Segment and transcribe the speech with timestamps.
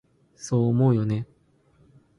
[0.35, 1.27] そう思うよね？